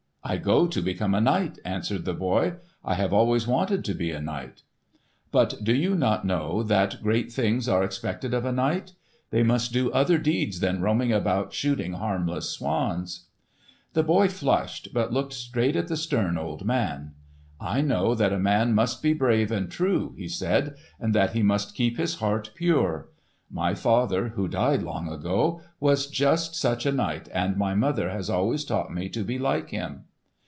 [0.23, 2.53] "I go to become a knight," answered the boy.
[2.85, 4.61] "I have always wanted to be a knight."
[5.31, 8.93] "But do you not know that great things are expected of a knight?
[9.31, 13.25] They must do other deeds than roaming about shooting harmless swans."
[13.93, 17.13] The boy flushed, but looked straight at the stern old man.
[17.59, 21.41] "I know that a man must be brave and true," he said; "and that he
[21.41, 23.09] must keep his heart pure.
[23.49, 26.15] My father, who died long ago, was
[26.55, 30.03] such a knight, and my mother has always taught me to be like him."